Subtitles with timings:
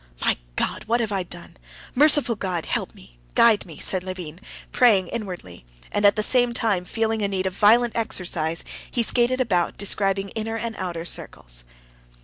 [0.21, 0.85] "My God!
[0.85, 1.57] what have I done!
[1.93, 2.65] Merciful God!
[2.65, 4.39] help me, guide me," said Levin,
[4.71, 9.39] praying inwardly, and at the same time, feeling a need of violent exercise, he skated
[9.39, 11.65] about describing inner and outer circles.